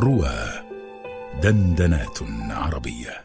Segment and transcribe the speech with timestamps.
[0.00, 0.30] روى
[1.42, 2.18] دندنات
[2.50, 3.24] عربية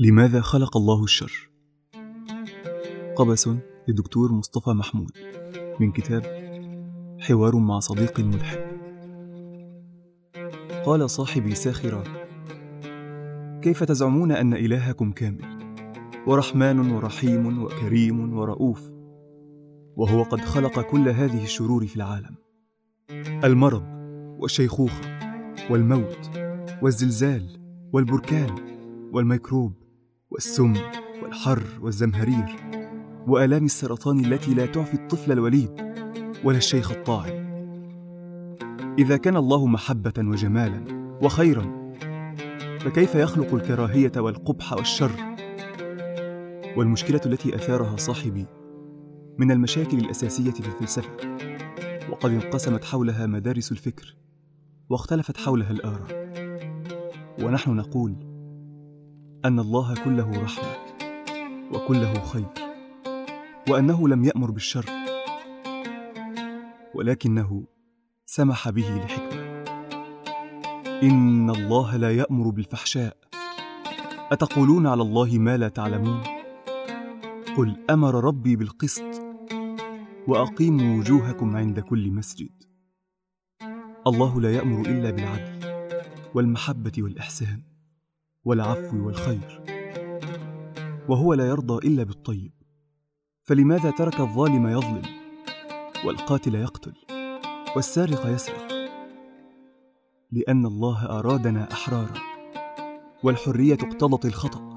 [0.00, 1.50] لماذا خلق الله الشر؟
[3.16, 3.48] قبس
[3.88, 5.10] للدكتور مصطفى محمود
[5.80, 6.22] من كتاب
[7.20, 8.72] حوار مع صديق ملحد
[10.84, 12.21] قال صاحبي ساخرا
[13.62, 15.74] كيف تزعمون أن إلهكم كامل؟
[16.26, 18.92] ورحمن ورحيم وكريم ورؤوف
[19.96, 22.34] وهو قد خلق كل هذه الشرور في العالم.
[23.44, 23.82] المرض
[24.38, 25.00] والشيخوخة
[25.70, 26.30] والموت
[26.82, 27.42] والزلزال
[27.92, 28.54] والبركان
[29.12, 29.72] والميكروب
[30.30, 30.74] والسم
[31.22, 32.56] والحر والزمهرير
[33.26, 35.70] وآلام السرطان التي لا تعفي الطفل الوليد
[36.44, 37.42] ولا الشيخ الطاعن.
[38.98, 40.84] إذا كان الله محبة وجمالا
[41.22, 41.81] وخيرا
[42.84, 45.10] فكيف يخلق الكراهية والقبح والشر؟
[46.76, 48.46] والمشكلة التي أثارها صاحبي
[49.38, 51.10] من المشاكل الأساسية في الفلسفة
[52.10, 54.16] وقد انقسمت حولها مدارس الفكر
[54.90, 56.32] واختلفت حولها الآراء.
[57.42, 58.16] ونحن نقول
[59.44, 60.76] أن الله كله رحمة
[61.72, 62.48] وكله خير
[63.68, 64.86] وأنه لم يأمر بالشر
[66.94, 67.64] ولكنه
[68.26, 69.41] سمح به لحكمة.
[71.02, 73.16] إن الله لا يأمر بالفحشاء.
[74.32, 76.22] أتقولون على الله ما لا تعلمون؟
[77.56, 79.22] قل أمر ربي بالقسط
[80.28, 82.50] وأقيموا وجوهكم عند كل مسجد.
[84.06, 85.60] الله لا يأمر إلا بالعدل
[86.34, 87.62] والمحبة والإحسان
[88.44, 89.62] والعفو والخير.
[91.08, 92.52] وهو لا يرضى إلا بالطيب.
[93.44, 95.02] فلماذا ترك الظالم يظلم
[96.04, 96.94] والقاتل يقتل
[97.76, 98.81] والسارق يسرق؟
[100.32, 102.14] لأن الله أرادنا أحرارا
[103.22, 104.72] والحرية اقتضت الخطأ.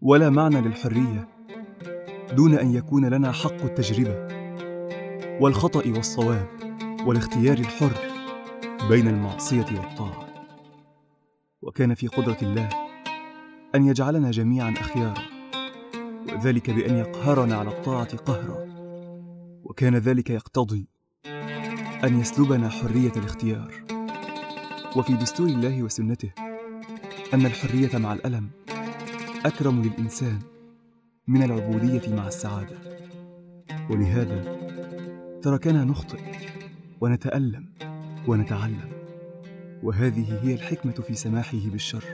[0.00, 1.28] ولا معنى للحرية
[2.32, 4.28] دون أن يكون لنا حق التجربة
[5.40, 6.46] والخطأ والصواب
[7.06, 7.92] والاختيار الحر
[8.88, 10.28] بين المعصية والطاعة.
[11.62, 12.68] وكان في قدرة الله
[13.74, 15.22] أن يجعلنا جميعا اخيارا
[16.32, 18.68] وذلك بأن يقهرنا على الطاعة قهرا.
[19.62, 20.88] وكان ذلك يقتضي
[22.04, 23.87] أن يسلبنا حرية الاختيار.
[24.98, 26.30] وفي دستور الله وسنته
[27.34, 28.50] أن الحرية مع الألم
[29.46, 30.38] أكرم للإنسان
[31.28, 32.76] من العبودية مع السعادة.
[33.90, 34.56] ولهذا
[35.42, 36.18] تركنا نخطئ
[37.00, 37.68] ونتألم
[38.28, 38.90] ونتعلم
[39.82, 42.04] وهذه هي الحكمة في سماحه بالشر.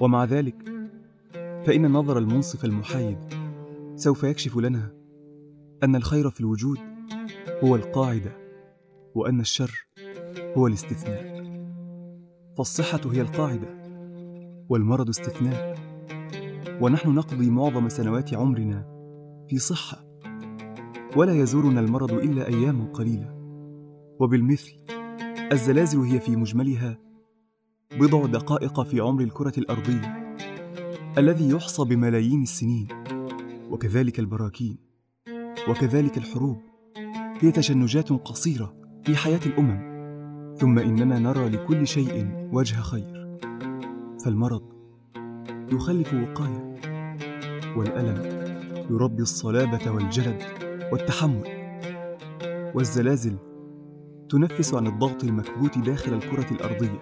[0.00, 0.56] ومع ذلك
[1.66, 3.18] فإن النظر المنصف المحايد
[3.96, 4.92] سوف يكشف لنا
[5.82, 6.78] أن الخير في الوجود
[7.64, 8.32] هو القاعدة
[9.14, 9.86] وأن الشر
[10.56, 11.37] هو الاستثناء.
[12.58, 13.68] فالصحة هي القاعدة
[14.68, 15.78] والمرض استثناء.
[16.80, 18.86] ونحن نقضي معظم سنوات عمرنا
[19.48, 20.04] في صحة.
[21.16, 23.34] ولا يزورنا المرض إلا أيام قليلة.
[24.20, 24.72] وبالمثل
[25.52, 26.98] الزلازل هي في مجملها
[28.00, 30.36] بضع دقائق في عمر الكرة الأرضية
[31.18, 32.88] الذي يحصى بملايين السنين.
[33.70, 34.78] وكذلك البراكين
[35.68, 36.58] وكذلك الحروب.
[37.40, 38.74] هي تشنجات قصيرة
[39.04, 39.97] في حياة الأمم.
[40.58, 43.38] ثم إننا نرى لكل شيء وجه خير.
[44.24, 44.62] فالمرض
[45.72, 46.80] يخلف وقاية
[47.76, 48.22] والألم
[48.90, 50.42] يربي الصلابة والجلد
[50.92, 51.44] والتحمل
[52.74, 53.36] والزلازل
[54.28, 57.00] تنفس عن الضغط المكبوت داخل الكرة الأرضية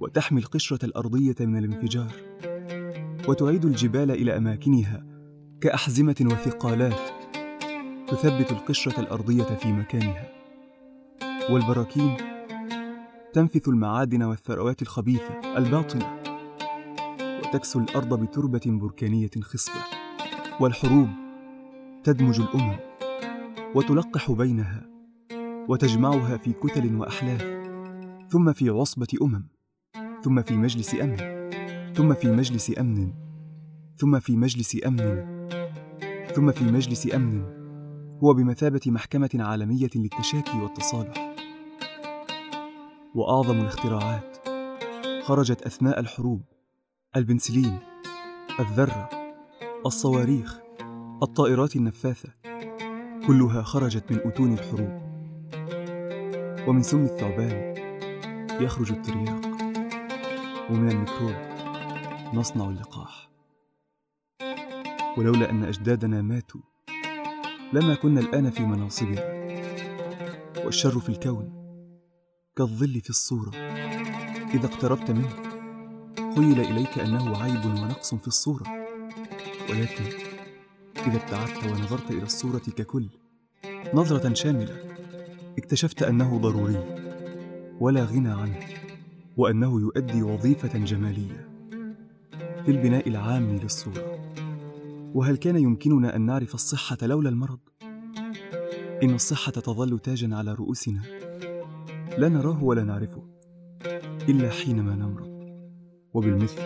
[0.00, 2.12] وتحمي القشرة الأرضية من الانفجار
[3.28, 5.06] وتعيد الجبال إلى أماكنها
[5.60, 7.00] كأحزمة وثقالات
[8.08, 10.39] تثبت القشرة الأرضية في مكانها.
[11.50, 12.16] والبراكين
[13.32, 16.20] تنفث المعادن والثروات الخبيثة الباطنة
[17.22, 19.80] وتكسو الأرض بتربة بركانية خصبة
[20.60, 21.08] والحروب
[22.04, 22.76] تدمج الأمم
[23.74, 24.86] وتلقح بينها
[25.68, 27.60] وتجمعها في كتل وأحلاف
[28.28, 29.48] ثم في عصبة أمم
[30.22, 31.50] ثم في مجلس أمن
[31.94, 33.12] ثم في مجلس أمن
[33.96, 35.40] ثم في مجلس أمن
[36.34, 37.60] ثم في مجلس أمن
[38.24, 41.34] هو بمثابة محكمة عالمية للتشاكي والتصالح.
[43.14, 44.36] وأعظم الاختراعات.
[45.22, 46.42] خرجت أثناء الحروب
[47.16, 47.78] البنسلين
[48.60, 49.08] الذرة
[49.86, 50.60] الصواريخ
[51.22, 52.28] الطائرات النفاثة.
[53.26, 55.00] كلها خرجت من أتون الحروب.
[56.68, 57.74] ومن سم الثعبان
[58.60, 59.46] يخرج الترياق.
[60.70, 61.34] ومن الميكروب
[62.34, 63.30] نصنع اللقاح.
[65.18, 66.60] ولولا أن أجدادنا ماتوا
[67.72, 69.40] لما كنا الآن في مناصبنا.
[70.64, 71.59] والشر في الكون.
[72.56, 73.50] كالظل في الصورة.
[74.54, 75.28] إذا اقتربت منه
[76.36, 78.64] خيل إليك أنه عيب ونقص في الصورة.
[79.70, 80.04] ولكن
[81.06, 83.08] إذا ابتعدت ونظرت إلى الصورة ككل
[83.94, 84.76] نظرة شاملة
[85.58, 86.96] اكتشفت أنه ضروري
[87.80, 88.58] ولا غنى عنه
[89.36, 91.48] وأنه يؤدي وظيفة جمالية
[92.64, 94.20] في البناء العام للصورة.
[95.14, 97.58] وهل كان يمكننا أن نعرف الصحة لولا المرض؟
[99.02, 101.19] إن الصحة تظل تاجا على رؤوسنا.
[102.18, 103.22] لا نراه ولا نعرفه
[104.28, 105.30] إلا حينما نمرض.
[106.14, 106.62] وبالمثل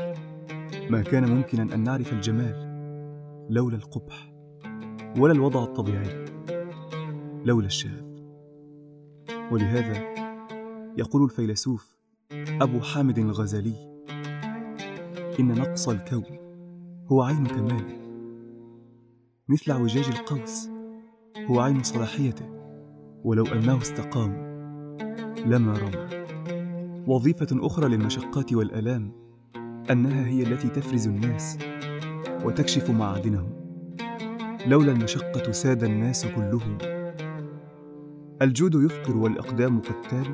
[0.90, 2.74] ما كان ممكنا أن نعرف الجمال
[3.50, 4.32] لولا القبح
[5.18, 6.24] ولا الوضع الطبيعي
[7.44, 8.04] لولا الشاذ
[9.52, 10.14] ولهذا
[10.98, 11.96] يقول الفيلسوف
[12.32, 14.04] أبو حامد الغزالي
[15.40, 16.38] إن نقص الكون
[17.06, 17.98] هو عين كماله
[19.48, 20.68] مثل اعوجاج القوس
[21.50, 22.46] هو عين صلاحيته
[23.24, 24.53] ولو أنه استقام.
[25.46, 26.24] لما رمى.
[27.06, 29.12] وظيفة أخرى للمشقات والآلام
[29.90, 31.58] أنها هي التي تفرز الناس
[32.44, 33.50] وتكشف معادنهم.
[34.66, 36.78] لولا المشقة ساد الناس كلهم.
[38.42, 40.26] الجود يفقر والإقدام قتال.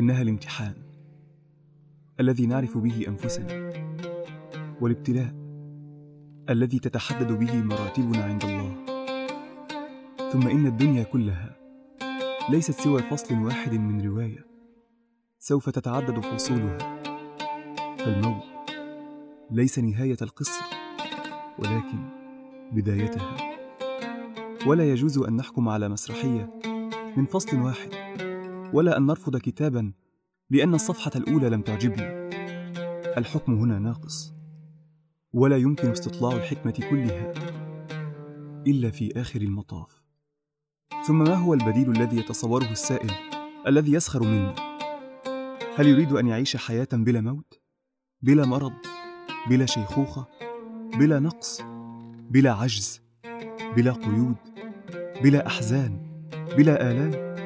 [0.00, 0.74] إنها الامتحان
[2.20, 3.70] الذي نعرف به أنفسنا.
[4.80, 5.34] والابتلاء
[6.50, 8.76] الذي تتحدد به مراتبنا عند الله.
[10.32, 11.56] ثم إن الدنيا كلها
[12.50, 14.46] ليست سوى فصل واحد من رواية.
[15.38, 16.78] سوف تتعدد فصولها.
[17.98, 18.42] فالموت
[19.50, 20.64] ليس نهاية القصة
[21.58, 22.08] ولكن
[22.72, 23.36] بدايتها.
[24.66, 26.60] ولا يجوز أن نحكم على مسرحية
[27.16, 27.90] من فصل واحد
[28.74, 29.92] ولا أن نرفض كتابا
[30.50, 32.30] لأن الصفحة الأولى لم تعجبنا
[33.18, 34.32] الحكم هنا ناقص.
[35.32, 37.32] ولا يمكن استطلاع الحكمة كلها
[38.66, 40.05] إلا في آخر المطاف.
[41.06, 43.10] ثم ما هو البديل الذي يتصوره السائل
[43.66, 44.54] الذي يسخر منا
[45.76, 47.60] هل يريد أن يعيش حياة بلا موت؟
[48.22, 48.72] بلا مرض؟
[49.50, 50.26] بلا شيخوخة؟
[50.98, 51.62] بلا نقص؟
[52.30, 53.00] بلا عجز؟
[53.76, 54.36] بلا قيود؟
[55.22, 56.20] بلا أحزان؟
[56.56, 57.36] بلا آلام؟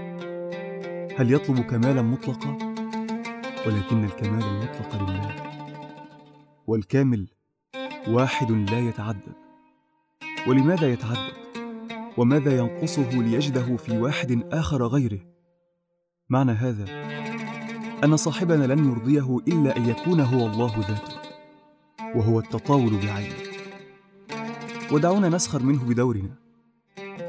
[1.17, 2.59] هل يطلب كمالا مطلقا؟
[3.67, 5.37] ولكن الكمال المطلق لله
[6.67, 7.29] والكامل
[8.09, 9.35] واحد لا يتعدد
[10.49, 11.50] ولماذا يتعدد
[12.17, 15.21] وماذا ينقصه ليجده في واحد آخر غيره؟
[16.29, 16.85] معنى هذا
[18.05, 21.21] أن صاحبنا لن يرضيه إلا أن يكون هو الله ذاته
[22.15, 23.35] وهو التطاول بعينه
[24.93, 26.35] ودعونا نسخر منه بدورنا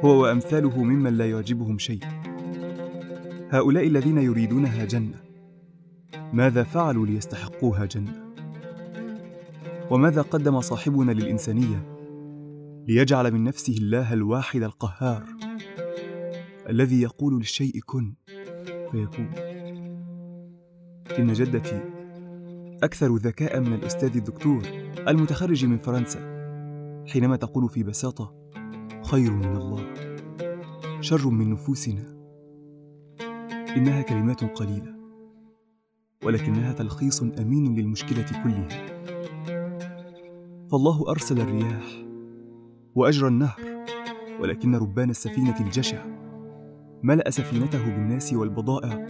[0.04, 2.00] هو وأمثاله ممن لا يعجبهم شيء.
[3.50, 5.22] هؤلاء الذين يريدونها جنة
[6.34, 8.34] ماذا فعلوا ليستحقوها جنة؟
[9.90, 11.91] وماذا قدم صاحبنا للإنسانية؟
[12.88, 15.26] ليجعل من نفسه الله الواحد القهار
[16.70, 18.14] الذي يقول للشيء كن
[18.92, 19.30] فيكون.
[21.20, 21.82] إن جدتي
[22.84, 24.62] أكثر ذكاء من الأستاذ الدكتور
[25.08, 26.20] المتخرج من فرنسا
[27.08, 28.50] حينما تقول في بساطة
[29.04, 29.94] خير من الله
[31.02, 32.22] شر من نفوسنا.
[33.78, 34.96] إنها كلمات قليلة
[36.24, 38.92] ولكنها تلخيص أمين للمشكلة كلها.
[40.72, 42.01] فالله أرسل الرياح
[42.96, 43.86] واجرى النهر
[44.40, 46.06] ولكن ربان السفينة الجشع
[47.04, 49.08] ملأ سفينته بالناس والبضائع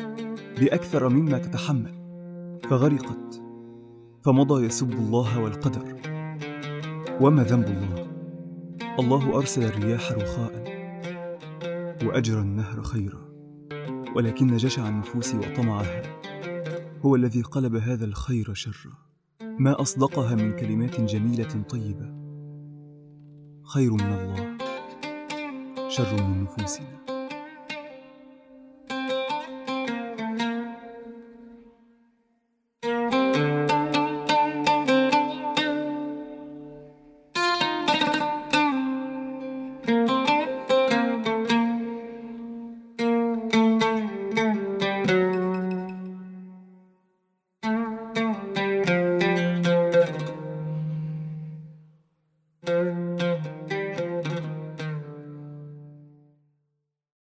[0.59, 1.93] باكثر مما تتحمل
[2.69, 3.41] فغرقت
[4.23, 5.95] فمضى يسب الله والقدر.
[7.21, 8.07] وما ذنب الله؟
[9.00, 10.63] الله أرسل الرياح رخاء
[12.03, 13.21] واجرى النهر خيرا
[14.15, 16.01] ولكن جشع النفوس وطمعها.
[17.01, 18.93] هو الذي قلب هذا الخير شرا
[19.59, 22.20] ما أصدقها من كلمات جميلة طيبة.
[23.73, 24.57] خير من الله
[25.89, 27.00] شر من نفوسنا.